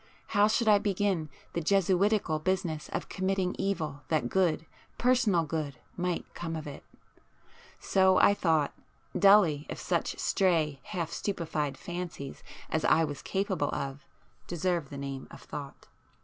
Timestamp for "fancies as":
11.77-12.83